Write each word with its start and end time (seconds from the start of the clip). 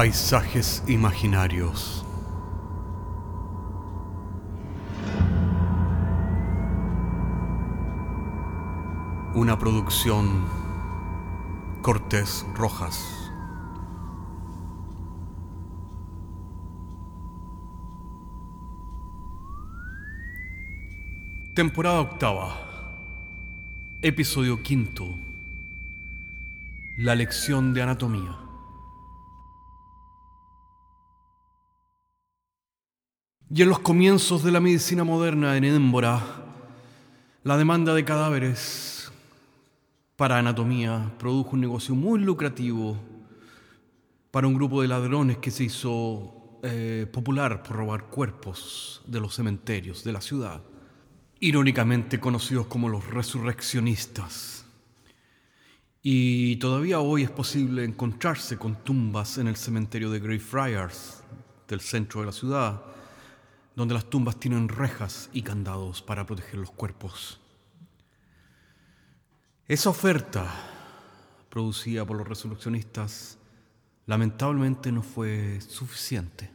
Paisajes 0.00 0.82
imaginarios. 0.88 2.06
Una 9.34 9.58
producción 9.58 10.46
Cortés 11.82 12.46
Rojas. 12.54 13.30
Temporada 21.54 22.00
octava. 22.00 22.56
Episodio 24.00 24.62
quinto. 24.62 25.18
La 26.96 27.14
lección 27.14 27.74
de 27.74 27.82
anatomía. 27.82 28.49
Y 33.52 33.62
en 33.62 33.68
los 33.68 33.80
comienzos 33.80 34.44
de 34.44 34.52
la 34.52 34.60
medicina 34.60 35.02
moderna 35.02 35.56
en 35.56 35.64
Edinburgh, 35.64 36.22
la 37.42 37.56
demanda 37.56 37.92
de 37.94 38.04
cadáveres 38.04 39.10
para 40.14 40.38
anatomía 40.38 41.12
produjo 41.18 41.54
un 41.54 41.60
negocio 41.60 41.96
muy 41.96 42.20
lucrativo 42.20 42.96
para 44.30 44.46
un 44.46 44.54
grupo 44.54 44.82
de 44.82 44.86
ladrones 44.86 45.38
que 45.38 45.50
se 45.50 45.64
hizo 45.64 46.60
eh, 46.62 47.08
popular 47.12 47.64
por 47.64 47.78
robar 47.78 48.04
cuerpos 48.04 49.02
de 49.08 49.18
los 49.18 49.34
cementerios 49.34 50.04
de 50.04 50.12
la 50.12 50.20
ciudad, 50.20 50.62
irónicamente 51.40 52.20
conocidos 52.20 52.68
como 52.68 52.88
los 52.88 53.04
resurreccionistas. 53.04 54.64
Y 56.04 56.54
todavía 56.56 57.00
hoy 57.00 57.24
es 57.24 57.30
posible 57.30 57.82
encontrarse 57.82 58.56
con 58.58 58.76
tumbas 58.84 59.38
en 59.38 59.48
el 59.48 59.56
cementerio 59.56 60.08
de 60.08 60.20
Greyfriars, 60.20 61.24
del 61.66 61.80
centro 61.80 62.20
de 62.20 62.26
la 62.26 62.32
ciudad, 62.32 62.82
donde 63.80 63.94
las 63.94 64.10
tumbas 64.10 64.38
tienen 64.38 64.68
rejas 64.68 65.30
y 65.32 65.40
candados 65.40 66.02
para 66.02 66.26
proteger 66.26 66.56
los 66.60 66.70
cuerpos. 66.70 67.40
Esa 69.66 69.88
oferta 69.88 70.46
producida 71.48 72.04
por 72.04 72.18
los 72.18 72.28
resurreccionistas 72.28 73.38
lamentablemente 74.04 74.92
no 74.92 75.02
fue 75.02 75.62
suficiente. 75.62 76.50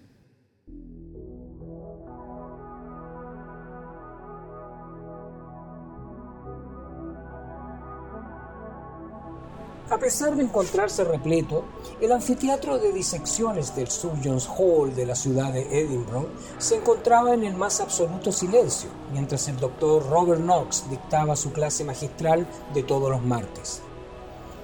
A 9.88 10.00
pesar 10.00 10.36
de 10.36 10.42
encontrarse 10.42 11.04
repleto, 11.04 11.64
el 12.02 12.12
anfiteatro 12.12 12.80
de 12.80 12.92
disecciones 12.92 13.76
del 13.76 13.88
Surgeons 13.88 14.50
Hall 14.58 14.96
de 14.96 15.06
la 15.06 15.14
ciudad 15.14 15.54
de 15.54 15.62
Edinburgh 15.80 16.28
se 16.58 16.78
encontraba 16.78 17.36
en 17.36 17.44
el 17.44 17.54
más 17.54 17.80
absoluto 17.80 18.32
silencio, 18.32 18.90
mientras 19.14 19.48
el 19.48 19.58
doctor 19.58 20.10
Robert 20.10 20.42
Knox 20.42 20.90
dictaba 20.90 21.36
su 21.36 21.52
clase 21.52 21.84
magistral 21.84 22.48
de 22.74 22.82
todos 22.82 23.12
los 23.12 23.22
martes. 23.22 23.82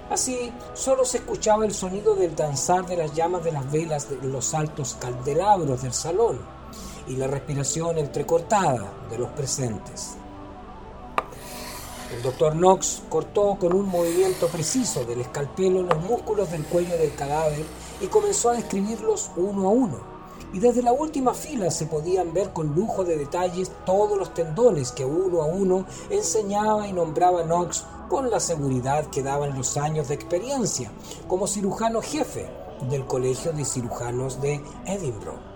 Así, 0.10 0.52
solo 0.74 1.06
se 1.06 1.20
escuchaba 1.20 1.66
el 1.66 1.74
sonido 1.74 2.16
del 2.16 2.36
danzar 2.36 2.88
de 2.88 2.98
las 2.98 3.14
llamas 3.14 3.44
de 3.44 3.52
las 3.52 3.72
velas 3.72 4.10
de 4.10 4.28
los 4.28 4.56
altos 4.56 4.98
candelabros 5.00 5.84
del 5.84 5.94
salón 5.94 6.40
y 7.08 7.16
la 7.16 7.28
respiración 7.28 8.00
entrecortada 8.00 8.92
de 9.12 9.20
los 9.20 9.30
presentes. 9.30 10.18
El 12.14 12.22
doctor 12.24 12.54
Knox 12.54 13.04
cortó 13.08 13.58
con 13.58 13.74
un 13.74 13.88
movimiento 13.88 14.48
preciso 14.48 15.06
del 15.06 15.22
escalpelo 15.22 15.82
los 15.82 16.04
músculos 16.04 16.52
del 16.52 16.66
cuello 16.66 16.98
del 16.98 17.16
cadáver 17.16 17.64
y 18.02 18.08
comenzó 18.08 18.50
a 18.50 18.56
describirlos 18.56 19.32
uno 19.38 19.70
a 19.70 19.72
uno. 19.72 19.98
Y 20.52 20.60
desde 20.60 20.84
la 20.84 20.92
última 20.92 21.34
fila 21.34 21.72
se 21.72 21.86
podían 21.86 22.34
ver 22.34 22.52
con 22.52 22.76
lujo 22.76 23.06
de 23.06 23.16
detalles 23.16 23.72
todos 23.86 24.18
los 24.18 24.34
tendones 24.34 24.92
que 24.92 25.06
uno 25.06 25.42
a 25.42 25.46
uno 25.46 25.86
enseñaba 26.10 26.86
y 26.86 26.92
nombraba 26.92 27.44
Knox 27.44 27.86
con 28.10 28.30
la 28.30 28.42
seguridad 28.42 29.06
que 29.06 29.24
daban 29.24 29.58
los 29.58 29.78
años 29.78 30.10
de 30.10 30.16
experiencia 30.16 30.92
como 31.30 31.48
cirujano 31.48 32.02
jefe 32.02 32.50
del 32.90 33.08
Colegio 33.08 33.54
de 33.54 33.64
Cirujanos 33.64 34.42
de 34.42 34.62
Edinburgh. 34.86 35.51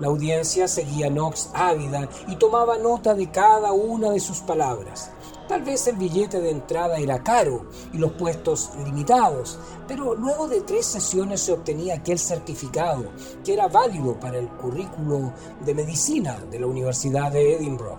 La 0.00 0.06
audiencia 0.06 0.66
seguía 0.66 1.08
a 1.08 1.10
Knox 1.10 1.50
ávida 1.52 2.08
y 2.26 2.36
tomaba 2.36 2.78
nota 2.78 3.14
de 3.14 3.30
cada 3.30 3.72
una 3.72 4.10
de 4.10 4.18
sus 4.18 4.40
palabras. 4.40 5.10
Tal 5.46 5.62
vez 5.62 5.86
el 5.88 5.96
billete 5.96 6.40
de 6.40 6.50
entrada 6.50 6.96
era 6.96 7.22
caro 7.22 7.66
y 7.92 7.98
los 7.98 8.12
puestos 8.12 8.70
limitados, 8.82 9.58
pero 9.86 10.14
luego 10.14 10.48
de 10.48 10.62
tres 10.62 10.86
sesiones 10.86 11.42
se 11.42 11.52
obtenía 11.52 11.96
aquel 11.96 12.18
certificado 12.18 13.10
que 13.44 13.52
era 13.52 13.68
válido 13.68 14.18
para 14.18 14.38
el 14.38 14.48
currículo 14.48 15.34
de 15.66 15.74
medicina 15.74 16.38
de 16.50 16.60
la 16.60 16.66
Universidad 16.66 17.30
de 17.30 17.56
Edinburgh. 17.56 17.98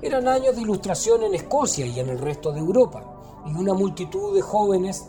Eran 0.00 0.28
años 0.28 0.54
de 0.54 0.62
ilustración 0.62 1.24
en 1.24 1.34
Escocia 1.34 1.86
y 1.86 1.98
en 1.98 2.08
el 2.08 2.20
resto 2.20 2.52
de 2.52 2.60
Europa, 2.60 3.02
y 3.46 3.54
una 3.54 3.74
multitud 3.74 4.32
de 4.32 4.42
jóvenes 4.42 5.06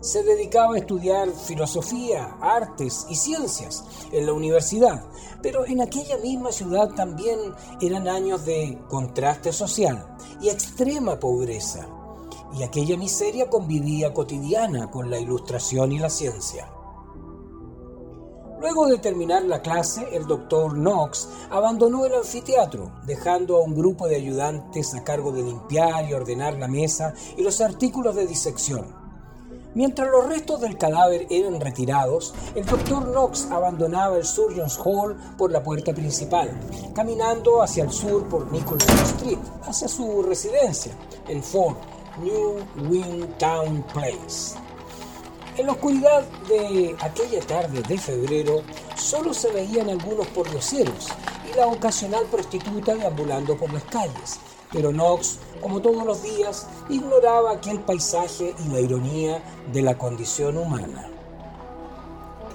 se 0.00 0.22
dedicaba 0.22 0.74
a 0.74 0.78
estudiar 0.78 1.30
filosofía, 1.30 2.36
artes 2.40 3.06
y 3.10 3.16
ciencias 3.16 3.84
en 4.12 4.26
la 4.26 4.32
universidad, 4.32 5.04
pero 5.42 5.66
en 5.66 5.82
aquella 5.82 6.16
misma 6.18 6.52
ciudad 6.52 6.90
también 6.94 7.38
eran 7.80 8.08
años 8.08 8.44
de 8.44 8.78
contraste 8.88 9.52
social 9.52 10.16
y 10.40 10.48
extrema 10.48 11.20
pobreza, 11.20 11.86
y 12.58 12.62
aquella 12.62 12.96
miseria 12.96 13.50
convivía 13.50 14.14
cotidiana 14.14 14.90
con 14.90 15.10
la 15.10 15.18
ilustración 15.18 15.92
y 15.92 15.98
la 15.98 16.10
ciencia. 16.10 16.70
Luego 18.58 18.86
de 18.88 18.98
terminar 18.98 19.44
la 19.44 19.62
clase, 19.62 20.06
el 20.12 20.26
doctor 20.26 20.74
Knox 20.74 21.28
abandonó 21.50 22.04
el 22.04 22.14
anfiteatro, 22.14 22.92
dejando 23.06 23.56
a 23.56 23.60
un 23.60 23.74
grupo 23.74 24.06
de 24.06 24.16
ayudantes 24.16 24.94
a 24.94 25.02
cargo 25.02 25.32
de 25.32 25.42
limpiar 25.42 26.06
y 26.06 26.12
ordenar 26.12 26.58
la 26.58 26.68
mesa 26.68 27.14
y 27.38 27.42
los 27.42 27.62
artículos 27.62 28.16
de 28.16 28.26
disección. 28.26 28.99
Mientras 29.72 30.10
los 30.10 30.26
restos 30.26 30.60
del 30.60 30.76
cadáver 30.76 31.28
eran 31.30 31.60
retirados, 31.60 32.34
el 32.56 32.66
doctor 32.66 33.04
Knox 33.04 33.46
abandonaba 33.52 34.16
el 34.16 34.24
Surgeons 34.24 34.76
Hall 34.84 35.16
por 35.38 35.52
la 35.52 35.62
puerta 35.62 35.92
principal, 35.92 36.50
caminando 36.92 37.62
hacia 37.62 37.84
el 37.84 37.92
sur 37.92 38.28
por 38.28 38.50
Nicholson 38.50 38.98
Street, 38.98 39.38
hacia 39.62 39.86
su 39.86 40.24
residencia 40.24 40.92
en 41.28 41.40
Fort 41.40 41.78
New 42.20 42.56
Wing 42.90 43.26
Town 43.38 43.84
Place. 43.94 44.58
En 45.56 45.66
la 45.66 45.72
oscuridad 45.72 46.24
de 46.48 46.96
aquella 47.00 47.40
tarde 47.42 47.80
de 47.82 47.96
febrero, 47.96 48.62
solo 48.96 49.32
se 49.32 49.52
veían 49.52 49.88
algunos 49.88 50.26
pordioseros 50.28 51.10
la 51.56 51.66
ocasional 51.66 52.24
prostituta 52.26 52.94
deambulando 52.94 53.56
por 53.56 53.72
las 53.72 53.84
calles, 53.84 54.38
pero 54.72 54.90
Knox, 54.90 55.38
como 55.60 55.80
todos 55.80 56.04
los 56.04 56.22
días, 56.22 56.66
ignoraba 56.88 57.52
aquel 57.52 57.80
paisaje 57.80 58.54
y 58.64 58.68
la 58.68 58.80
ironía 58.80 59.42
de 59.72 59.82
la 59.82 59.98
condición 59.98 60.56
humana. 60.56 61.10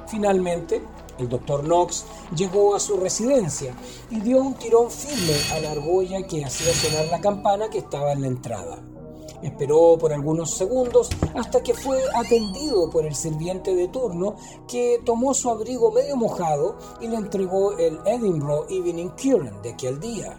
Finalmente, 0.08 0.82
el 1.18 1.30
doctor 1.30 1.64
Knox 1.64 2.06
llegó 2.36 2.76
a 2.76 2.80
su 2.80 2.98
residencia 2.98 3.74
y 4.10 4.20
dio 4.20 4.40
un 4.40 4.54
tirón 4.56 4.92
firme 4.92 5.36
a 5.54 5.60
la 5.60 5.72
argolla 5.72 6.26
que 6.28 6.44
hacía 6.44 6.74
sonar 6.74 7.06
la 7.08 7.22
campana 7.22 7.70
que 7.70 7.80
estaba 7.80 8.12
en 8.12 8.22
la 8.22 8.28
entrada. 8.28 8.80
Esperó 9.42 9.98
por 9.98 10.14
algunos 10.14 10.52
segundos 10.52 11.10
hasta 11.36 11.62
que 11.62 11.74
fue 11.74 12.02
atendido 12.16 12.90
por 12.90 13.06
el 13.06 13.16
sirviente 13.16 13.76
de 13.76 13.88
turno 13.88 14.36
que 14.68 15.02
tomó 15.06 15.34
su 15.34 15.50
abrigo 15.50 15.92
medio 15.92 16.16
mojado 16.16 16.78
y 17.02 17.08
le 17.08 17.18
entregó 17.18 17.78
el 17.78 18.00
Edinburgh 18.06 18.66
Evening 18.70 19.10
Current 19.10 19.62
de 19.62 19.74
aquel 19.74 20.00
día. 20.00 20.38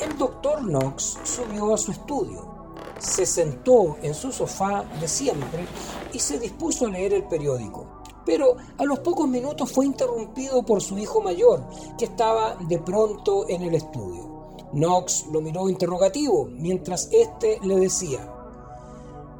El 0.00 0.16
doctor 0.16 0.60
Knox 0.60 1.18
subió 1.24 1.74
a 1.74 1.78
su 1.78 1.92
estudio, 1.92 2.60
se 2.98 3.26
sentó 3.26 3.96
en 4.02 4.14
su 4.14 4.32
sofá 4.32 4.84
de 5.00 5.08
siempre 5.08 5.66
y 6.12 6.18
se 6.18 6.38
dispuso 6.38 6.86
a 6.86 6.90
leer 6.90 7.12
el 7.14 7.24
periódico. 7.24 7.86
Pero 8.24 8.56
a 8.78 8.84
los 8.84 9.00
pocos 9.00 9.28
minutos 9.28 9.72
fue 9.72 9.86
interrumpido 9.86 10.62
por 10.62 10.80
su 10.80 10.98
hijo 10.98 11.20
mayor, 11.20 11.64
que 11.98 12.04
estaba 12.04 12.56
de 12.56 12.78
pronto 12.78 13.48
en 13.48 13.62
el 13.62 13.74
estudio. 13.74 14.39
Knox 14.72 15.26
lo 15.32 15.40
miró 15.40 15.68
interrogativo 15.68 16.46
mientras 16.52 17.08
éste 17.12 17.58
le 17.62 17.76
decía, 17.76 18.32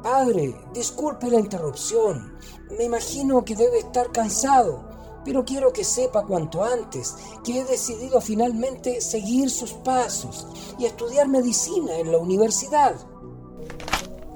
Padre, 0.03 0.55
disculpe 0.73 1.29
la 1.29 1.39
interrupción. 1.39 2.37
Me 2.77 2.85
imagino 2.85 3.45
que 3.45 3.55
debe 3.55 3.79
estar 3.79 4.11
cansado 4.11 4.91
pero 5.23 5.45
quiero 5.45 5.71
que 5.71 5.83
sepa 5.83 6.25
cuanto 6.25 6.63
antes 6.63 7.15
que 7.43 7.59
he 7.59 7.65
decidido 7.65 8.21
finalmente 8.21 9.01
seguir 9.01 9.49
sus 9.49 9.73
pasos 9.73 10.47
y 10.79 10.85
estudiar 10.85 11.27
medicina 11.27 11.97
en 11.97 12.11
la 12.11 12.17
universidad. 12.17 12.95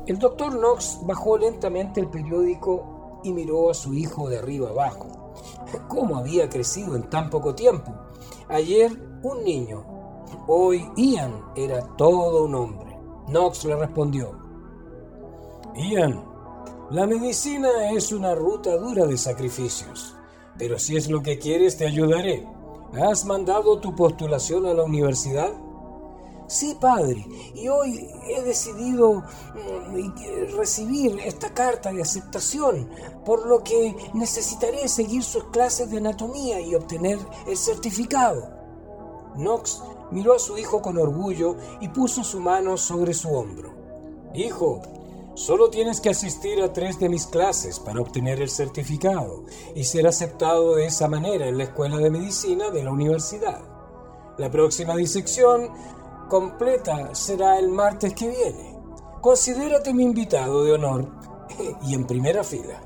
El 0.06 0.20
doctor 0.20 0.58
Knox 0.58 1.00
bajó 1.04 1.38
lentamente 1.38 2.00
el 2.00 2.10
periódico 2.10 3.20
y 3.24 3.34
miró 3.34 3.72
a 3.72 3.74
su 3.74 3.94
hijo 3.96 4.30
de 4.30 4.38
arriba 4.38 4.70
abajo. 4.70 5.34
¿Cómo 5.88 6.18
había 6.18 6.48
crecido 6.48 6.96
en 6.96 7.10
tan 7.10 7.30
poco 7.30 7.56
tiempo? 7.56 7.92
Ayer 8.48 8.92
un 9.24 9.44
niño, 9.44 9.84
hoy 10.48 10.90
Ian 10.96 11.44
era 11.56 11.82
todo 11.96 12.46
un 12.46 12.56
hombre. 12.56 12.98
Knox 13.28 13.66
le 13.66 13.76
respondió, 13.76 14.32
Ian, 15.76 16.24
La 16.92 17.08
medicina 17.08 17.92
es 17.92 18.12
una 18.12 18.36
ruta 18.36 18.78
dura 18.78 19.06
de 19.06 19.18
sacrificios, 19.18 20.16
pero 20.58 20.78
si 20.78 20.96
es 20.96 21.10
lo 21.10 21.22
que 21.22 21.40
quieres 21.40 21.78
te 21.78 21.88
ayudaré. 21.88 22.48
¿Has 22.94 23.26
mandado 23.26 23.80
tu 23.80 23.96
postulación 23.96 24.66
a 24.68 24.74
la 24.74 24.84
universidad? 24.84 25.52
Sí, 26.48 26.78
padre, 26.80 27.26
y 27.56 27.68
hoy 27.68 28.08
he 28.30 28.44
decidido 28.44 29.24
mm, 29.24 30.56
recibir 30.56 31.20
esta 31.26 31.54
carta 31.54 31.92
de 31.92 32.04
aceptación, 32.04 32.88
por 33.26 33.48
lo 33.48 33.64
que 33.64 33.96
necesitaré 34.14 34.88
seguir 34.88 35.24
sus 35.24 35.46
clases 35.46 35.90
de 35.90 35.98
anatomía 35.98 36.62
y 36.62 36.76
obtener 36.76 37.18
el 37.48 37.58
certificado. 37.58 38.48
Knox 39.36 39.82
miró 40.12 40.36
a 40.36 40.40
su 40.40 40.58
hijo 40.58 40.82
con 40.82 40.98
orgullo 40.98 41.56
y 41.82 41.90
puso 41.90 42.24
su 42.24 42.40
mano 42.40 42.78
sobre 42.78 43.14
su 43.14 43.34
hombro. 43.34 43.74
Hijo, 44.34 44.82
Solo 45.36 45.70
tienes 45.70 46.00
que 46.00 46.12
asistir 46.12 46.62
a 46.62 46.72
tres 46.72 46.98
de 46.98 47.10
mis 47.10 47.28
clases 47.28 47.82
para 47.82 48.00
obtener 48.00 48.42
el 48.42 48.50
certificado 48.50 49.44
y 49.76 49.84
ser 49.84 50.08
aceptado 50.08 50.76
de 50.76 50.86
esa 50.86 51.10
manera 51.10 51.46
en 51.46 51.58
la 51.58 51.66
Escuela 51.66 51.98
de 51.98 52.10
Medicina 52.10 52.70
de 52.70 52.82
la 52.82 52.92
universidad. 52.94 53.60
La 54.38 54.50
próxima 54.50 54.96
disección 54.96 55.72
completa 56.30 57.14
será 57.14 57.60
el 57.60 57.68
martes 57.68 58.14
que 58.14 58.30
viene. 58.30 58.78
Considérate 59.20 59.94
mi 59.94 60.04
invitado 60.04 60.64
de 60.64 60.72
honor 60.72 61.12
y 61.86 61.96
en 61.96 62.08
primera 62.08 62.42
fila. 62.46 62.82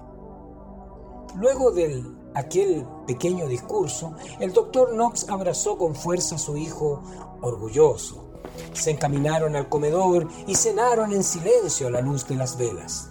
Luego 1.36 1.70
de 1.70 2.04
aquel 2.34 2.86
pequeño 3.08 3.48
discurso, 3.48 4.14
el 4.40 4.54
doctor 4.54 4.92
Knox 4.92 5.30
abrazó 5.30 5.78
con 5.78 5.96
fuerza 5.96 6.36
a 6.36 6.40
su 6.40 6.58
hijo, 6.58 7.02
orgulloso. 7.42 8.26
Se 8.74 8.92
encaminaron 8.92 9.56
al 9.56 9.70
comedor 9.70 10.28
y 10.48 10.56
cenaron 10.56 11.14
en 11.14 11.24
silencio 11.24 11.88
a 11.88 11.92
la 11.92 12.02
luz 12.02 12.28
de 12.28 12.36
las 12.36 12.58
velas. 12.58 13.10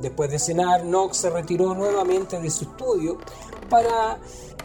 Después 0.00 0.30
de 0.30 0.38
cenar, 0.38 0.82
Knox 0.82 1.18
se 1.18 1.30
retiró 1.30 1.74
nuevamente 1.74 2.40
de 2.40 2.50
su 2.50 2.64
estudio 2.64 3.18
para 3.70 4.18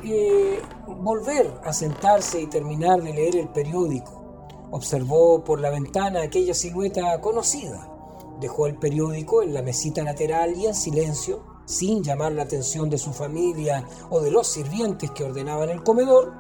eh, 0.04 0.62
volver 0.88 1.60
a 1.64 1.74
sentarse 1.74 2.42
y 2.42 2.48
terminar 2.48 3.02
de 3.02 3.14
leer 3.14 3.36
el 3.36 3.50
periódico. 3.50 4.20
Observó 4.72 5.44
por 5.44 5.60
la 5.60 5.70
ventana 5.70 6.22
aquella 6.22 6.54
silueta 6.54 7.20
conocida. 7.22 7.90
Dejó 8.40 8.68
el 8.68 8.78
periódico 8.78 9.42
en 9.44 9.54
la 9.54 9.62
mesita 9.62 10.04
lateral 10.04 10.56
y 10.56 10.68
en 10.68 10.76
silencio, 10.76 11.44
sin 11.70 12.04
llamar 12.04 12.32
la 12.32 12.44
atención 12.44 12.90
de 12.90 12.98
su 12.98 13.14
familia 13.14 13.88
o 14.10 14.20
de 14.22 14.32
los 14.32 14.48
sirvientes 14.48 15.12
que 15.12 15.24
ordenaban 15.24 15.70
el 15.70 15.84
comedor, 15.84 16.34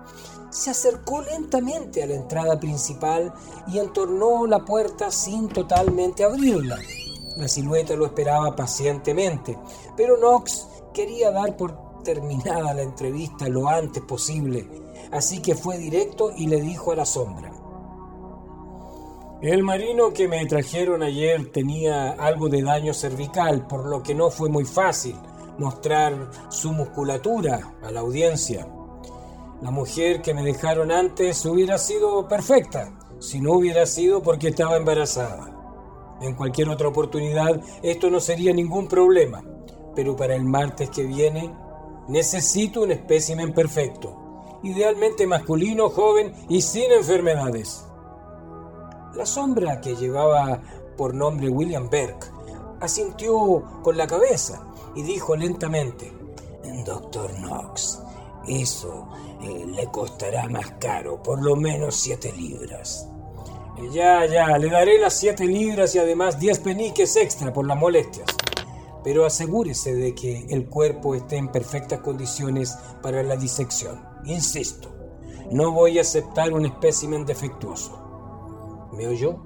se 0.49 0.71
acercó 0.71 1.21
lentamente 1.21 2.01
a 2.01 2.07
la 2.07 2.15
entrada 2.15 2.59
principal 2.59 3.31
y 3.67 3.77
entornó 3.77 4.47
la 4.47 4.65
puerta 4.65 5.11
sin 5.11 5.47
totalmente 5.47 6.23
abrirla. 6.23 6.79
La 7.37 7.47
silueta 7.47 7.95
lo 7.95 8.07
esperaba 8.07 8.55
pacientemente, 8.55 9.55
pero 9.95 10.17
Knox 10.17 10.65
quería 10.95 11.29
dar 11.29 11.55
por 11.55 12.01
terminada 12.03 12.73
la 12.73 12.81
entrevista 12.81 13.47
lo 13.47 13.69
antes 13.69 14.01
posible, 14.01 14.67
así 15.11 15.43
que 15.43 15.53
fue 15.53 15.77
directo 15.77 16.31
y 16.35 16.47
le 16.47 16.59
dijo 16.59 16.91
a 16.91 16.95
la 16.95 17.05
sombra. 17.05 17.58
El 19.41 19.63
marino 19.63 20.11
que 20.11 20.27
me 20.27 20.45
trajeron 20.47 21.01
ayer 21.01 21.49
tenía 21.53 22.11
algo 22.11 22.49
de 22.49 22.61
daño 22.61 22.93
cervical, 22.93 23.65
por 23.67 23.85
lo 23.85 24.03
que 24.03 24.13
no 24.13 24.29
fue 24.29 24.49
muy 24.49 24.65
fácil 24.65 25.15
mostrar 25.57 26.29
su 26.49 26.73
musculatura 26.73 27.75
a 27.81 27.89
la 27.89 28.01
audiencia. 28.01 28.67
La 29.61 29.71
mujer 29.71 30.21
que 30.21 30.33
me 30.33 30.43
dejaron 30.43 30.91
antes 30.91 31.45
hubiera 31.45 31.77
sido 31.77 32.27
perfecta, 32.27 32.91
si 33.19 33.39
no 33.39 33.53
hubiera 33.53 33.85
sido 33.85 34.21
porque 34.21 34.49
estaba 34.49 34.75
embarazada. 34.75 35.55
En 36.19 36.35
cualquier 36.35 36.67
otra 36.67 36.89
oportunidad 36.89 37.61
esto 37.81 38.09
no 38.09 38.19
sería 38.19 38.53
ningún 38.53 38.89
problema, 38.89 39.41
pero 39.95 40.17
para 40.17 40.35
el 40.35 40.43
martes 40.43 40.89
que 40.89 41.03
viene 41.03 41.49
necesito 42.09 42.81
un 42.81 42.91
espécimen 42.91 43.53
perfecto, 43.53 44.59
idealmente 44.63 45.25
masculino, 45.25 45.89
joven 45.89 46.33
y 46.49 46.61
sin 46.61 46.91
enfermedades. 46.91 47.85
La 49.15 49.25
sombra 49.25 49.81
que 49.81 49.95
llevaba 49.95 50.61
por 50.95 51.13
nombre 51.13 51.49
William 51.49 51.89
Burke 51.89 52.27
asintió 52.79 53.63
con 53.83 53.97
la 53.97 54.07
cabeza 54.07 54.61
y 54.95 55.01
dijo 55.01 55.35
lentamente, 55.35 56.11
Doctor 56.85 57.31
Knox, 57.35 57.99
eso 58.47 59.07
eh, 59.41 59.65
le 59.65 59.85
costará 59.87 60.47
más 60.47 60.71
caro, 60.79 61.21
por 61.21 61.41
lo 61.41 61.55
menos 61.55 61.95
siete 61.95 62.31
libras. 62.31 63.07
Ya, 63.91 64.25
ya, 64.25 64.57
le 64.57 64.69
daré 64.69 64.99
las 64.99 65.13
siete 65.13 65.45
libras 65.45 65.95
y 65.95 65.99
además 65.99 66.39
diez 66.39 66.59
peniques 66.59 67.15
extra 67.15 67.53
por 67.53 67.65
las 67.65 67.77
molestias. 67.77 68.27
Pero 69.03 69.25
asegúrese 69.25 69.93
de 69.93 70.13
que 70.13 70.45
el 70.49 70.67
cuerpo 70.67 71.15
esté 71.15 71.37
en 71.37 71.47
perfectas 71.47 72.01
condiciones 72.01 72.77
para 73.01 73.23
la 73.23 73.37
disección. 73.37 74.05
Insisto, 74.25 74.89
no 75.51 75.71
voy 75.71 75.97
a 75.97 76.01
aceptar 76.01 76.51
un 76.51 76.65
espécimen 76.65 77.25
defectuoso. 77.25 78.08
¿Me 78.91 79.07
oyó? 79.07 79.37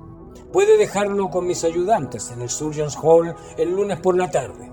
Puede 0.51 0.77
dejarlo 0.77 1.29
con 1.29 1.47
mis 1.47 1.63
ayudantes 1.63 2.31
en 2.31 2.41
el 2.41 2.49
Surgeons 2.49 2.97
Hall 3.01 3.35
el 3.57 3.71
lunes 3.71 3.99
por 3.99 4.15
la 4.15 4.29
tarde. 4.29 4.71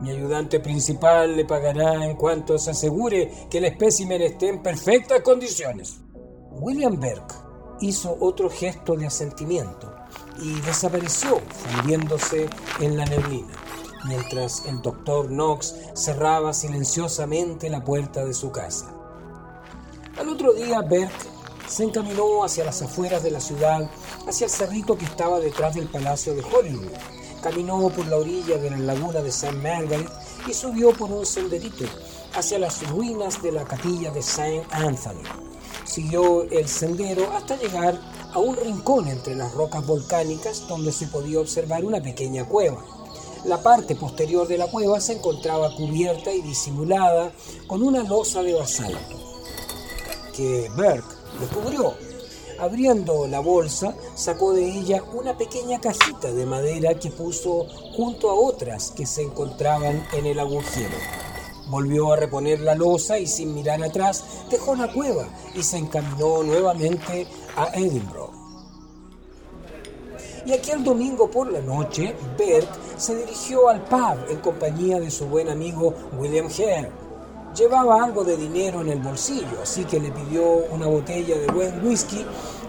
Mi 0.00 0.10
ayudante 0.10 0.60
principal 0.60 1.36
le 1.36 1.44
pagará 1.44 2.06
en 2.06 2.16
cuanto 2.16 2.58
se 2.58 2.70
asegure 2.70 3.30
que 3.50 3.58
el 3.58 3.66
espécimen 3.66 4.22
esté 4.22 4.48
en 4.48 4.62
perfectas 4.62 5.20
condiciones. 5.20 6.00
William 6.52 6.98
Burke 6.98 7.34
hizo 7.80 8.16
otro 8.20 8.50
gesto 8.50 8.96
de 8.96 9.06
asentimiento 9.06 9.92
y 10.42 10.60
desapareció 10.62 11.38
fundiéndose 11.38 12.48
en 12.80 12.96
la 12.96 13.04
neblina, 13.04 13.52
mientras 14.06 14.64
el 14.66 14.80
doctor 14.80 15.28
Knox 15.28 15.74
cerraba 15.94 16.52
silenciosamente 16.54 17.68
la 17.68 17.84
puerta 17.84 18.24
de 18.24 18.34
su 18.34 18.50
casa. 18.50 18.92
Al 20.18 20.28
otro 20.28 20.52
día, 20.52 20.80
Burke 20.80 21.39
se 21.70 21.84
encaminó 21.84 22.42
hacia 22.42 22.64
las 22.64 22.82
afueras 22.82 23.22
de 23.22 23.30
la 23.30 23.40
ciudad, 23.40 23.88
hacia 24.26 24.46
el 24.46 24.50
cerrito 24.50 24.98
que 24.98 25.04
estaba 25.04 25.38
detrás 25.38 25.74
del 25.74 25.88
Palacio 25.88 26.34
de 26.34 26.42
Hollywood 26.42 26.90
Caminó 27.42 27.88
por 27.88 28.06
la 28.06 28.18
orilla 28.18 28.58
de 28.58 28.70
la 28.70 28.76
laguna 28.78 29.22
de 29.22 29.30
St. 29.30 29.52
Margaret 29.52 30.06
y 30.46 30.52
subió 30.52 30.92
por 30.92 31.10
un 31.10 31.24
senderito 31.24 31.86
hacia 32.34 32.58
las 32.58 32.86
ruinas 32.90 33.40
de 33.40 33.52
la 33.52 33.64
capilla 33.64 34.10
de 34.10 34.20
St. 34.20 34.66
Anthony. 34.72 35.22
Siguió 35.84 36.42
el 36.42 36.68
sendero 36.68 37.30
hasta 37.32 37.56
llegar 37.56 37.98
a 38.32 38.38
un 38.38 38.56
rincón 38.56 39.08
entre 39.08 39.34
las 39.36 39.54
rocas 39.54 39.86
volcánicas 39.86 40.68
donde 40.68 40.92
se 40.92 41.06
podía 41.06 41.40
observar 41.40 41.84
una 41.84 42.02
pequeña 42.02 42.46
cueva. 42.46 42.84
La 43.44 43.62
parte 43.62 43.96
posterior 43.96 44.46
de 44.46 44.58
la 44.58 44.66
cueva 44.66 45.00
se 45.00 45.14
encontraba 45.14 45.74
cubierta 45.74 46.30
y 46.32 46.42
disimulada 46.42 47.32
con 47.66 47.82
una 47.82 48.02
losa 48.02 48.42
de 48.42 48.52
basalto 48.52 48.98
que 50.36 50.70
Burke 50.76 51.19
descubrió 51.38 51.94
Abriendo 52.60 53.26
la 53.26 53.40
bolsa, 53.40 53.94
sacó 54.14 54.52
de 54.52 54.66
ella 54.66 55.02
una 55.14 55.34
pequeña 55.38 55.80
cajita 55.80 56.30
de 56.30 56.44
madera 56.44 56.92
que 56.92 57.10
puso 57.10 57.66
junto 57.96 58.28
a 58.28 58.34
otras 58.34 58.90
que 58.90 59.06
se 59.06 59.22
encontraban 59.22 60.06
en 60.12 60.26
el 60.26 60.38
agujero. 60.38 60.94
Volvió 61.68 62.12
a 62.12 62.16
reponer 62.16 62.60
la 62.60 62.74
losa 62.74 63.18
y 63.18 63.26
sin 63.26 63.54
mirar 63.54 63.82
atrás 63.82 64.22
dejó 64.50 64.76
la 64.76 64.92
cueva 64.92 65.26
y 65.54 65.62
se 65.62 65.78
encaminó 65.78 66.42
nuevamente 66.42 67.26
a 67.56 67.70
Edinburgh. 67.72 68.34
Y 70.44 70.52
aquel 70.52 70.84
domingo 70.84 71.30
por 71.30 71.50
la 71.50 71.62
noche, 71.62 72.14
Bert 72.36 72.68
se 72.98 73.16
dirigió 73.16 73.70
al 73.70 73.82
pub 73.84 74.18
en 74.28 74.36
compañía 74.40 75.00
de 75.00 75.10
su 75.10 75.24
buen 75.24 75.48
amigo 75.48 75.94
William 76.18 76.48
Hare. 76.48 76.90
Llevaba 77.56 78.04
algo 78.04 78.22
de 78.22 78.36
dinero 78.36 78.80
en 78.80 78.90
el 78.90 79.00
bolsillo, 79.00 79.60
así 79.62 79.84
que 79.84 79.98
le 79.98 80.12
pidió 80.12 80.42
una 80.70 80.86
botella 80.86 81.36
de 81.36 81.48
buen 81.48 81.84
whisky 81.84 82.24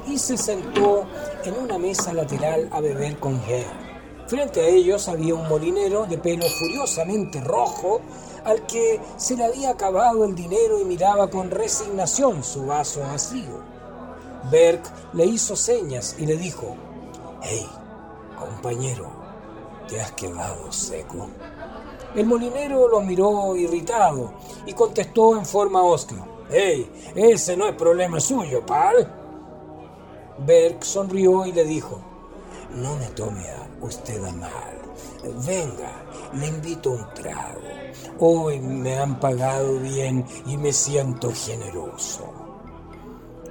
y 0.08 0.18
se 0.18 0.38
sentó 0.38 1.06
en 1.44 1.54
una 1.56 1.78
mesa 1.78 2.14
lateral 2.14 2.68
a 2.72 2.82
beber 2.82 3.20
con 3.20 3.36
Hare. 3.42 3.68
Frente 4.26 4.62
a 4.62 4.68
ellos 4.68 5.08
había 5.08 5.36
un 5.36 5.48
molinero 5.48 6.06
de 6.08 6.18
pelo 6.18 6.46
furiosamente 6.46 7.42
rojo 7.42 8.02
al 8.44 8.66
que 8.66 9.00
se 9.18 9.36
le 9.36 9.46
había 9.46 9.70
acabado 9.70 10.26
el 10.26 10.34
dinero 10.34 10.80
y 10.80 10.86
miraba 10.86 11.30
con 11.30 11.52
resignación 11.52 12.44
su 12.44 12.66
vaso 12.66 13.02
vacío. 13.02 13.62
Berg 14.50 14.82
le 15.14 15.26
hizo 15.26 15.56
señas 15.56 16.16
y 16.18 16.26
le 16.26 16.38
dijo, 16.38 16.76
Hey, 17.44 17.70
compañero, 18.40 19.12
¿te 19.88 20.02
has 20.02 20.12
quedado 20.14 20.72
seco? 20.72 21.30
El 22.16 22.26
molinero 22.26 22.90
lo 22.90 23.02
miró 23.02 23.56
irritado 23.56 24.34
y 24.66 24.74
contestó 24.74 25.38
en 25.38 25.46
forma 25.46 25.82
osca, 25.82 26.16
Hey, 26.50 26.92
ese 27.16 27.56
no 27.56 27.66
es 27.66 27.76
problema 27.76 28.20
suyo, 28.20 28.66
pal. 28.66 29.10
Berg 30.40 30.84
sonrió 30.84 31.46
y 31.46 31.54
le 31.54 31.64
dijo, 31.64 32.02
no 32.76 32.98
me 32.98 33.06
tome 33.08 33.48
a 33.48 33.86
usted 33.86 34.22
a 34.24 34.34
mal. 34.34 34.82
Venga, 35.46 36.04
le 36.34 36.48
invito 36.48 36.92
un 36.92 37.14
trago. 37.14 37.62
Hoy 38.20 38.60
me 38.60 38.98
han 38.98 39.18
pagado 39.20 39.80
bien 39.80 40.26
y 40.46 40.58
me 40.58 40.74
siento 40.74 41.32
generoso. 41.34 42.26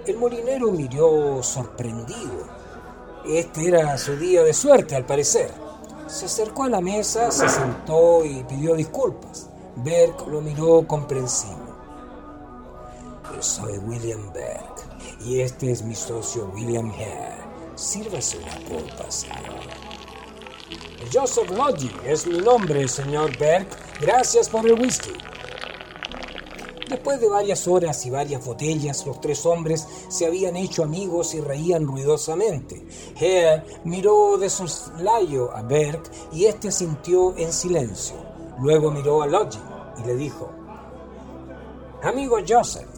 El 0.04 0.18
molinero 0.18 0.70
miró 0.70 1.42
sorprendido. 1.42 2.44
Este 3.24 3.68
era 3.68 3.96
su 3.96 4.16
día 4.16 4.42
de 4.42 4.52
suerte, 4.52 4.96
al 4.96 5.06
parecer. 5.06 5.69
Se 6.10 6.26
acercó 6.26 6.64
a 6.64 6.68
la 6.68 6.80
mesa, 6.80 7.30
se 7.30 7.48
sentó 7.48 8.24
y 8.24 8.42
pidió 8.42 8.74
disculpas. 8.74 9.48
Berg 9.76 10.26
lo 10.26 10.40
miró 10.40 10.84
comprensivo. 10.84 11.70
Soy 13.38 13.78
William 13.78 14.32
Berg 14.32 14.74
y 15.24 15.40
este 15.40 15.70
es 15.70 15.82
mi 15.82 15.94
socio 15.94 16.50
William 16.52 16.90
Hare. 16.90 17.36
Sírvase 17.76 18.38
una 18.38 18.56
copa, 18.68 19.08
señor. 19.08 19.36
Joseph 21.12 21.50
Lodgy 21.50 21.92
es 22.04 22.26
mi 22.26 22.38
nombre, 22.38 22.88
señor 22.88 23.38
Berg. 23.38 23.68
Gracias 24.00 24.48
por 24.48 24.66
el 24.66 24.80
whisky. 24.80 25.12
Después 26.90 27.20
de 27.20 27.28
varias 27.28 27.68
horas 27.68 28.04
y 28.04 28.10
varias 28.10 28.44
botellas, 28.44 29.06
los 29.06 29.20
tres 29.20 29.46
hombres 29.46 29.86
se 30.08 30.26
habían 30.26 30.56
hecho 30.56 30.82
amigos 30.82 31.34
y 31.34 31.40
reían 31.40 31.86
ruidosamente. 31.86 32.84
Hare 33.16 33.62
miró 33.84 34.36
de 34.36 34.50
soslayo 34.50 35.54
a 35.54 35.62
Berg 35.62 36.02
y 36.32 36.46
éste 36.46 36.72
sintió 36.72 37.36
en 37.36 37.52
silencio. 37.52 38.16
Luego 38.58 38.90
miró 38.90 39.22
a 39.22 39.28
Lodgy 39.28 39.60
y 40.02 40.06
le 40.08 40.16
dijo: 40.16 40.50
Amigo 42.02 42.38
Joseph, 42.46 42.88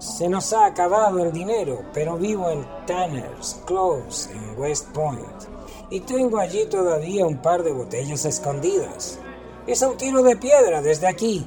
se 0.00 0.28
nos 0.28 0.52
ha 0.52 0.66
acabado 0.66 1.22
el 1.22 1.30
dinero, 1.30 1.84
pero 1.94 2.16
vivo 2.16 2.50
en 2.50 2.66
Tanner's 2.86 3.56
Close, 3.66 4.32
en 4.32 4.58
West 4.60 4.88
Point, 4.88 5.44
y 5.90 6.00
tengo 6.00 6.38
allí 6.38 6.66
todavía 6.66 7.24
un 7.24 7.40
par 7.40 7.62
de 7.62 7.72
botellas 7.72 8.24
escondidas. 8.24 9.20
Es 9.68 9.80
un 9.82 9.96
tiro 9.96 10.24
de 10.24 10.36
piedra 10.36 10.82
desde 10.82 11.06
aquí. 11.06 11.46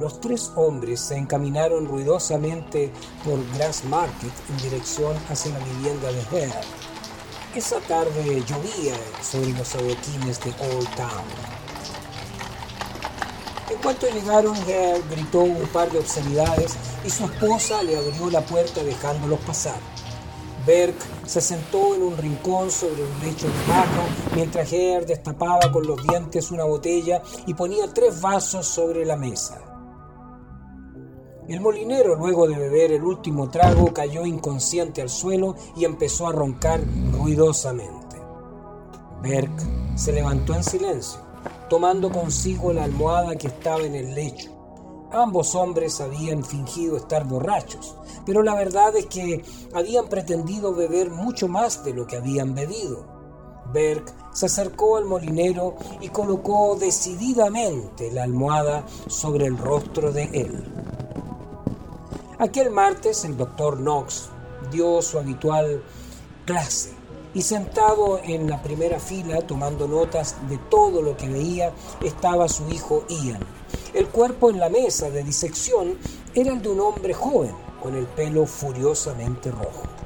Los 0.00 0.18
tres 0.18 0.50
hombres 0.56 0.98
se 0.98 1.18
encaminaron 1.18 1.86
ruidosamente 1.86 2.90
por 3.22 3.38
Grass 3.54 3.84
Market 3.84 4.32
en 4.48 4.56
dirección 4.56 5.14
hacia 5.28 5.52
la 5.52 5.58
vivienda 5.58 6.10
de 6.10 6.20
Hare. 6.22 6.66
Esa 7.54 7.80
tarde 7.80 8.42
llovía 8.46 8.94
sobre 9.22 9.52
los 9.52 9.74
adoquines 9.74 10.40
de 10.40 10.52
Old 10.52 10.88
Town. 10.96 11.24
En 13.68 13.76
cuanto 13.82 14.08
llegaron, 14.08 14.56
Hare 14.56 15.02
gritó 15.10 15.40
un 15.40 15.68
par 15.68 15.90
de 15.92 15.98
obscenidades 15.98 16.76
y 17.04 17.10
su 17.10 17.26
esposa 17.26 17.82
le 17.82 17.98
abrió 17.98 18.30
la 18.30 18.40
puerta 18.40 18.82
dejándolos 18.82 19.40
pasar. 19.40 19.78
Berg 20.66 20.94
se 21.26 21.42
sentó 21.42 21.94
en 21.94 22.04
un 22.04 22.16
rincón 22.16 22.70
sobre 22.70 23.02
un 23.02 23.20
lecho 23.20 23.48
de 23.48 23.52
paja 23.68 24.06
mientras 24.34 24.66
Hare 24.68 25.04
destapaba 25.04 25.70
con 25.70 25.86
los 25.86 26.02
dientes 26.02 26.50
una 26.50 26.64
botella 26.64 27.20
y 27.46 27.52
ponía 27.52 27.92
tres 27.92 28.18
vasos 28.22 28.66
sobre 28.66 29.04
la 29.04 29.16
mesa. 29.16 29.69
El 31.50 31.60
molinero, 31.60 32.14
luego 32.14 32.46
de 32.46 32.56
beber 32.56 32.92
el 32.92 33.02
último 33.02 33.50
trago, 33.50 33.92
cayó 33.92 34.24
inconsciente 34.24 35.02
al 35.02 35.08
suelo 35.08 35.56
y 35.74 35.84
empezó 35.84 36.28
a 36.28 36.32
roncar 36.32 36.80
ruidosamente. 37.10 38.22
Berg 39.20 39.50
se 39.96 40.12
levantó 40.12 40.54
en 40.54 40.62
silencio, 40.62 41.18
tomando 41.68 42.08
consigo 42.12 42.72
la 42.72 42.84
almohada 42.84 43.34
que 43.34 43.48
estaba 43.48 43.82
en 43.82 43.96
el 43.96 44.14
lecho. 44.14 44.52
Ambos 45.10 45.56
hombres 45.56 46.00
habían 46.00 46.44
fingido 46.44 46.96
estar 46.96 47.26
borrachos, 47.26 47.96
pero 48.24 48.44
la 48.44 48.54
verdad 48.54 48.94
es 48.94 49.06
que 49.06 49.44
habían 49.74 50.06
pretendido 50.06 50.72
beber 50.72 51.10
mucho 51.10 51.48
más 51.48 51.84
de 51.84 51.94
lo 51.94 52.06
que 52.06 52.18
habían 52.18 52.54
bebido. 52.54 53.06
Berg 53.72 54.04
se 54.32 54.46
acercó 54.46 54.98
al 54.98 55.04
molinero 55.04 55.74
y 56.00 56.10
colocó 56.10 56.76
decididamente 56.76 58.12
la 58.12 58.22
almohada 58.22 58.86
sobre 59.08 59.46
el 59.46 59.58
rostro 59.58 60.12
de 60.12 60.30
él. 60.32 60.99
Aquel 62.40 62.70
martes 62.70 63.26
el 63.26 63.36
doctor 63.36 63.76
Knox 63.76 64.30
dio 64.72 65.02
su 65.02 65.18
habitual 65.18 65.82
clase 66.46 66.94
y 67.34 67.42
sentado 67.42 68.18
en 68.24 68.48
la 68.48 68.62
primera 68.62 68.98
fila 68.98 69.42
tomando 69.42 69.86
notas 69.86 70.36
de 70.48 70.56
todo 70.56 71.02
lo 71.02 71.18
que 71.18 71.28
veía 71.28 71.70
estaba 72.02 72.48
su 72.48 72.66
hijo 72.70 73.04
Ian. 73.10 73.40
El 73.92 74.08
cuerpo 74.08 74.48
en 74.48 74.58
la 74.58 74.70
mesa 74.70 75.10
de 75.10 75.22
disección 75.22 75.98
era 76.34 76.54
el 76.54 76.62
de 76.62 76.70
un 76.70 76.80
hombre 76.80 77.12
joven 77.12 77.54
con 77.82 77.94
el 77.94 78.06
pelo 78.06 78.46
furiosamente 78.46 79.50
rojo. 79.50 79.99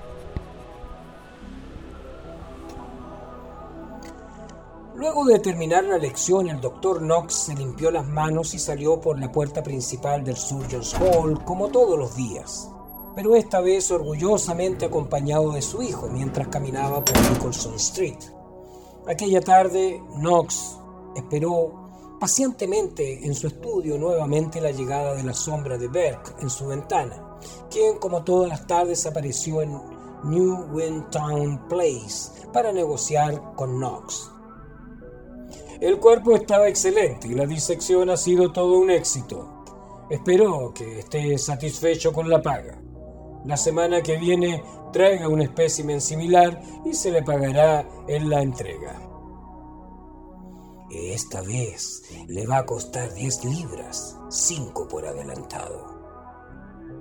Luego 4.97 5.25
de 5.25 5.41
terminar 5.41 5.83
la 5.83 5.99
lección, 5.99 6.49
el 6.49 6.61
doctor 6.61 7.01
Knox 7.01 7.35
se 7.35 7.55
limpió 7.57 7.91
las 7.91 8.07
manos 8.07 8.55
y 8.55 8.61
salió 8.61 9.01
por 9.01 9.19
la 9.19 9.33
puerta 9.33 9.61
principal 9.61 10.23
del 10.23 10.37
Surgeons 10.37 10.95
Hall, 10.95 11.43
como 11.45 11.67
todos 11.69 11.99
los 11.99 12.15
días, 12.15 12.71
pero 13.17 13.35
esta 13.35 13.61
vez 13.61 13.91
orgullosamente 13.91 14.87
acompañado 14.87 15.51
de 15.51 15.63
su 15.63 15.83
hijo 15.83 16.09
mientras 16.09 16.47
caminaba 16.47 17.05
por 17.05 17.19
Nicholson 17.29 17.75
Street. 17.75 18.19
Aquella 19.09 19.41
tarde, 19.41 20.01
Knox 20.15 20.77
esperó 21.17 22.17
pacientemente 22.21 23.27
en 23.27 23.35
su 23.35 23.49
estudio 23.49 23.99
nuevamente 23.99 24.61
la 24.61 24.71
llegada 24.71 25.17
de 25.17 25.25
la 25.25 25.35
sombra 25.35 25.77
de 25.77 25.89
Berg 25.89 26.37
en 26.41 26.49
su 26.49 26.69
ventana, 26.69 27.37
quien 27.69 27.99
como 27.99 28.23
todas 28.23 28.49
las 28.49 28.65
tardes 28.69 29.05
apareció 29.07 29.61
en 29.61 29.77
New 30.23 30.73
Windtown 30.73 31.67
Place 31.69 32.31
para 32.53 32.71
negociar 32.71 33.57
con 33.57 33.79
Knox. 33.81 34.34
El 35.85 35.99
cuerpo 35.99 36.35
estaba 36.35 36.67
excelente 36.67 37.29
y 37.29 37.35
la 37.35 37.45
disección 37.45 38.09
ha 38.09 38.17
sido 38.17 38.53
todo 38.53 38.79
un 38.79 38.91
éxito. 38.91 40.07
Espero 40.09 40.73
que 40.73 41.01
esté 41.01 41.37
satisfecho 41.37 42.11
con 42.11 42.31
la 42.31 42.41
paga. 42.41 42.81
La 43.45 43.59
semana 43.59 44.01
que 44.01 44.17
viene 44.17 44.65
traiga 44.95 45.29
un 45.29 45.43
espécimen 45.43 46.01
similar 46.01 46.59
y 46.87 46.95
se 46.95 47.11
le 47.11 47.23
pagará 47.23 47.87
en 48.09 48.31
la 48.31 48.41
entrega. 48.41 48.99
Esta 50.91 51.43
vez 51.43 52.03
le 52.29 52.47
va 52.47 52.61
a 52.61 52.67
costar 52.67 53.13
10 53.13 53.45
libras, 53.45 54.19
5 54.31 54.89
por 54.89 55.05
adelantado. 55.05 55.85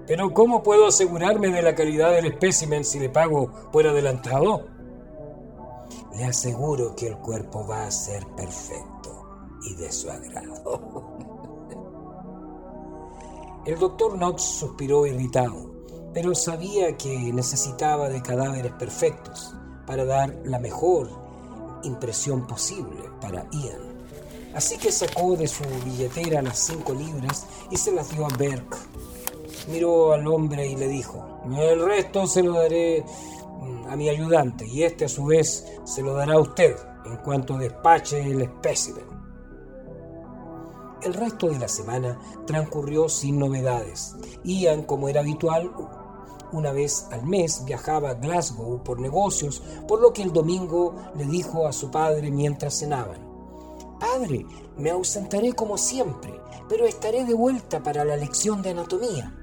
Pero 0.08 0.34
¿cómo 0.34 0.62
puedo 0.62 0.88
asegurarme 0.88 1.52
de 1.52 1.62
la 1.62 1.74
calidad 1.74 2.12
del 2.12 2.26
espécimen 2.26 2.84
si 2.84 3.00
le 3.00 3.08
pago 3.08 3.50
por 3.72 3.88
adelantado? 3.88 4.73
Le 6.16 6.26
aseguro 6.26 6.96
que 6.96 7.08
el 7.08 7.18
cuerpo 7.18 7.66
va 7.66 7.86
a 7.86 7.92
ser 7.92 8.26
perfecto 8.36 9.50
y 9.66 9.76
de 9.76 9.92
su 9.92 10.10
agrado. 10.10 11.18
El 13.66 13.80
doctor 13.80 14.18
Knox 14.18 14.42
suspiró 14.42 15.06
irritado, 15.06 15.72
pero 16.14 16.36
sabía 16.36 16.98
que 16.98 17.32
necesitaba 17.32 18.10
de 18.10 18.22
cadáveres 18.22 18.74
perfectos 18.74 19.56
para 19.88 20.04
dar 20.04 20.36
la 20.44 20.60
mejor 20.60 21.10
impresión 21.84 22.46
posible 22.46 23.10
para 23.22 23.48
Ian. 23.52 23.94
Así 24.54 24.78
que 24.78 24.92
sacó 24.92 25.36
de 25.36 25.48
su 25.48 25.64
billetera 25.86 26.42
las 26.42 26.60
cinco 26.60 26.94
libras 26.94 27.46
y 27.72 27.78
se 27.78 27.92
las 27.92 28.10
dio 28.10 28.26
a 28.26 28.38
Berg. 28.38 28.68
Miró 29.70 30.12
al 30.12 30.28
hombre 30.28 30.68
y 30.68 30.76
le 30.76 30.88
dijo, 30.88 31.42
el 31.58 31.84
resto 31.86 32.28
se 32.28 32.44
lo 32.44 32.54
daré 32.54 33.06
a 33.90 33.96
mi 33.96 34.10
ayudante 34.10 34.66
y 34.66 34.84
este 34.84 35.06
a 35.06 35.10
su 35.10 35.26
vez 35.26 35.66
se 35.84 36.02
lo 36.02 36.14
dará 36.14 36.34
a 36.34 36.40
usted 36.40 36.76
en 37.06 37.18
cuanto 37.18 37.58
despache 37.58 38.22
el 38.22 38.42
espécimen. 38.42 39.06
El 41.02 41.14
resto 41.14 41.50
de 41.50 41.60
la 41.60 41.68
semana 41.68 42.18
transcurrió 42.48 43.10
sin 43.10 43.38
novedades. 43.38 44.16
Ian, 44.44 44.84
como 44.84 45.10
era 45.10 45.20
habitual, 45.20 45.72
una 46.54 46.72
vez 46.72 47.08
al 47.12 47.26
mes 47.26 47.64
viajaba 47.66 48.12
a 48.12 48.14
Glasgow 48.14 48.84
por 48.84 49.00
negocios, 49.02 49.62
por 49.88 50.00
lo 50.00 50.14
que 50.14 50.22
el 50.22 50.32
domingo 50.32 50.96
le 51.16 51.26
dijo 51.26 51.68
a 51.68 51.74
su 51.74 51.92
padre 51.92 52.32
mientras 52.32 52.80
cenaban, 52.80 53.34
Padre, 54.00 54.46
me 54.78 54.92
ausentaré 54.92 55.54
como 55.54 55.78
siempre, 55.78 56.40
pero 56.70 56.86
estaré 56.86 57.26
de 57.26 57.34
vuelta 57.34 57.82
para 57.82 58.04
la 58.04 58.18
lección 58.18 58.62
de 58.62 58.72
anatomía. 58.72 59.34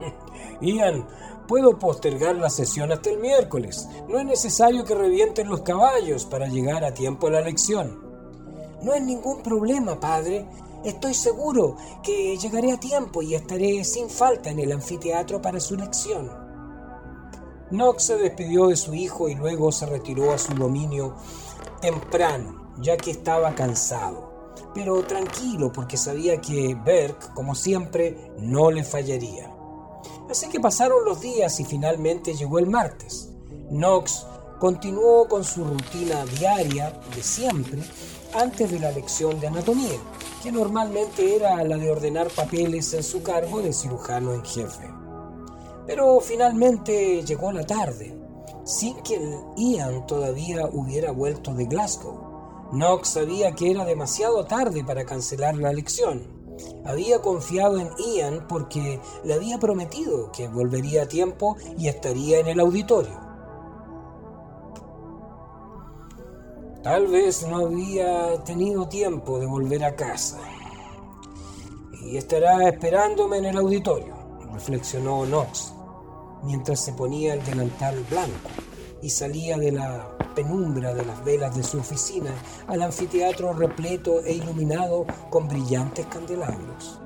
Ian, 0.60 1.06
puedo 1.46 1.78
postergar 1.78 2.36
la 2.36 2.50
sesión 2.50 2.92
hasta 2.92 3.10
el 3.10 3.18
miércoles. 3.18 3.88
No 4.08 4.18
es 4.18 4.24
necesario 4.24 4.84
que 4.84 4.94
revienten 4.94 5.48
los 5.48 5.62
caballos 5.62 6.24
para 6.24 6.46
llegar 6.46 6.84
a 6.84 6.94
tiempo 6.94 7.28
a 7.28 7.30
la 7.30 7.40
lección. 7.40 8.00
No 8.82 8.94
es 8.94 9.02
ningún 9.02 9.42
problema, 9.42 9.98
padre. 9.98 10.46
Estoy 10.84 11.14
seguro 11.14 11.76
que 12.02 12.36
llegaré 12.36 12.72
a 12.72 12.80
tiempo 12.80 13.22
y 13.22 13.34
estaré 13.34 13.82
sin 13.84 14.08
falta 14.08 14.50
en 14.50 14.60
el 14.60 14.72
anfiteatro 14.72 15.40
para 15.42 15.58
su 15.58 15.76
lección. 15.76 16.30
Knox 17.70 18.04
se 18.04 18.16
despidió 18.16 18.68
de 18.68 18.76
su 18.76 18.94
hijo 18.94 19.28
y 19.28 19.34
luego 19.34 19.72
se 19.72 19.86
retiró 19.86 20.32
a 20.32 20.38
su 20.38 20.54
dominio 20.54 21.16
temprano, 21.80 22.74
ya 22.78 22.96
que 22.96 23.10
estaba 23.10 23.56
cansado, 23.56 24.52
pero 24.72 25.02
tranquilo 25.02 25.72
porque 25.72 25.96
sabía 25.96 26.40
que 26.40 26.76
Berg, 26.76 27.18
como 27.34 27.56
siempre, 27.56 28.30
no 28.38 28.70
le 28.70 28.84
fallaría. 28.84 29.55
Así 30.30 30.48
que 30.48 30.60
pasaron 30.60 31.04
los 31.04 31.20
días 31.20 31.60
y 31.60 31.64
finalmente 31.64 32.34
llegó 32.34 32.58
el 32.58 32.66
martes. 32.66 33.30
Knox 33.70 34.26
continuó 34.58 35.28
con 35.28 35.44
su 35.44 35.64
rutina 35.64 36.24
diaria 36.24 36.90
de 37.14 37.22
siempre 37.22 37.80
antes 38.34 38.70
de 38.70 38.80
la 38.80 38.90
lección 38.90 39.38
de 39.38 39.46
anatomía, 39.46 39.98
que 40.42 40.50
normalmente 40.50 41.36
era 41.36 41.62
la 41.64 41.76
de 41.76 41.90
ordenar 41.90 42.28
papeles 42.28 42.92
en 42.94 43.02
su 43.02 43.22
cargo 43.22 43.62
de 43.62 43.72
cirujano 43.72 44.34
en 44.34 44.44
jefe. 44.44 44.90
Pero 45.86 46.20
finalmente 46.20 47.22
llegó 47.24 47.52
la 47.52 47.64
tarde. 47.64 48.12
sin 48.64 48.96
que 49.02 49.16
Ian 49.56 50.06
todavía 50.08 50.66
hubiera 50.72 51.12
vuelto 51.12 51.54
de 51.54 51.66
Glasgow. 51.66 52.68
Knox 52.72 53.10
sabía 53.10 53.52
que 53.52 53.70
era 53.70 53.84
demasiado 53.84 54.44
tarde 54.44 54.82
para 54.82 55.04
cancelar 55.04 55.54
la 55.54 55.72
lección. 55.72 56.35
Había 56.84 57.20
confiado 57.20 57.78
en 57.78 57.90
Ian 57.98 58.46
porque 58.48 59.00
le 59.24 59.34
había 59.34 59.58
prometido 59.58 60.30
que 60.32 60.48
volvería 60.48 61.02
a 61.02 61.08
tiempo 61.08 61.56
y 61.78 61.88
estaría 61.88 62.40
en 62.40 62.48
el 62.48 62.60
auditorio. 62.60 63.18
Tal 66.82 67.08
vez 67.08 67.46
no 67.48 67.66
había 67.66 68.42
tenido 68.44 68.88
tiempo 68.88 69.40
de 69.40 69.46
volver 69.46 69.84
a 69.84 69.96
casa. 69.96 70.38
Y 72.04 72.16
estará 72.16 72.68
esperándome 72.68 73.38
en 73.38 73.46
el 73.46 73.56
auditorio, 73.56 74.14
reflexionó 74.52 75.24
Knox, 75.24 75.72
mientras 76.44 76.84
se 76.84 76.92
ponía 76.92 77.34
el 77.34 77.44
delantal 77.44 78.04
blanco 78.08 78.50
y 79.02 79.10
salía 79.10 79.56
de 79.56 79.72
la 79.72 80.16
penumbra 80.34 80.94
de 80.94 81.04
las 81.04 81.24
velas 81.24 81.56
de 81.56 81.62
su 81.62 81.78
oficina 81.78 82.30
al 82.66 82.82
anfiteatro 82.82 83.52
repleto 83.52 84.22
e 84.24 84.34
iluminado 84.34 85.06
con 85.30 85.48
brillantes 85.48 86.06
candelabros. 86.06 87.00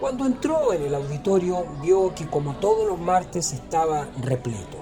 Cuando 0.00 0.26
entró 0.26 0.72
en 0.72 0.82
el 0.82 0.94
auditorio 0.94 1.64
vio 1.80 2.14
que 2.14 2.28
como 2.28 2.56
todos 2.56 2.86
los 2.86 2.98
martes 2.98 3.52
estaba 3.52 4.08
repleto, 4.20 4.78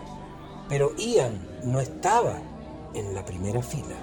pero 0.69 0.95
Ian 0.97 1.47
no 1.65 1.81
estaba 1.81 2.39
en 2.95 3.15
la 3.15 3.25
primera 3.25 3.63
fila. 3.63 3.97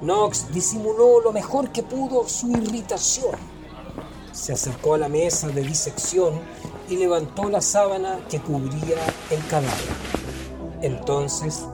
Knox 0.00 0.52
disimuló 0.52 1.20
lo 1.20 1.32
mejor 1.32 1.70
que 1.70 1.82
pudo 1.82 2.28
su 2.28 2.50
irritación. 2.50 3.36
Se 4.32 4.52
acercó 4.52 4.94
a 4.94 4.98
la 4.98 5.08
mesa 5.08 5.48
de 5.48 5.62
disección 5.62 6.40
y 6.88 6.96
levantó 6.96 7.48
la 7.48 7.60
sábana 7.60 8.20
que 8.28 8.40
cubría 8.40 8.96
el 9.30 9.46
cadáver. 9.46 10.23
Entonces 10.84 11.66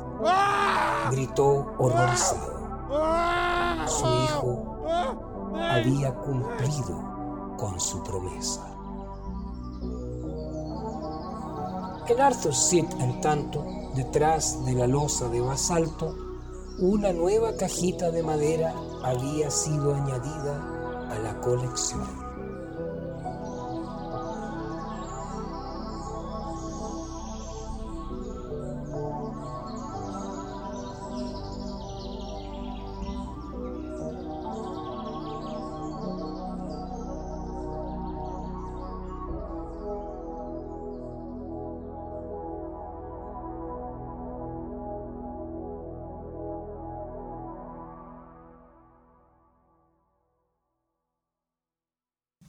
gritó 1.11 1.75
horrorizado. 1.79 2.61
Su 3.89 4.07
hijo 4.07 4.85
había 5.61 6.15
cumplido 6.15 7.57
con 7.59 7.81
su 7.81 8.05
promesa. 8.05 8.65
En 12.07 12.21
Arthur 12.21 12.55
Seat, 12.55 13.01
en 13.01 13.21
tanto, 13.21 13.65
detrás 13.97 14.65
de 14.65 14.75
la 14.75 14.87
losa 14.87 15.29
de 15.29 15.41
basalto, 15.41 16.15
una 16.79 17.13
nueva 17.13 17.57
cajita 17.57 18.13
de 18.13 18.23
madera 18.23 18.73
había 19.03 19.51
sido 19.51 19.93
añadida 19.93 21.09
a 21.11 21.19
la 21.19 21.41
colección. 21.41 22.30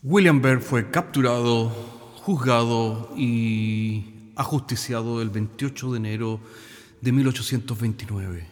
William 0.04 0.42
Byrd 0.42 0.62
fue 0.62 0.90
capturado, 0.90 1.70
juzgado 2.24 3.14
y 3.16 4.32
ajusticiado 4.36 5.22
el 5.22 5.30
28 5.30 5.92
de 5.92 5.98
enero 5.98 6.40
de 7.02 7.12
1829. 7.12 8.48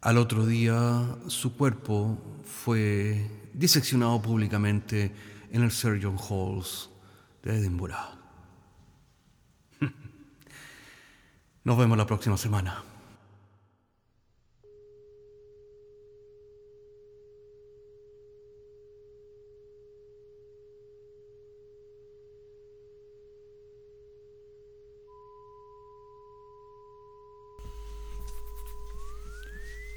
Al 0.00 0.16
otro 0.16 0.46
día, 0.46 1.16
su 1.26 1.54
cuerpo 1.54 2.18
fue 2.42 3.30
diseccionado 3.52 4.22
públicamente 4.22 5.12
en 5.50 5.62
el 5.62 5.70
Surgeon 5.70 6.16
Halls 6.16 6.88
de 7.42 7.58
Edinburgh. 7.58 7.94
Nos 11.64 11.76
vemos 11.76 11.98
la 11.98 12.06
próxima 12.06 12.38
semana. 12.38 12.82